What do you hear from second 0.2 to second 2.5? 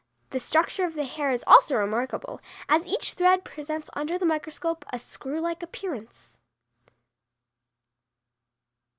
The structure of the hair is also remarkable,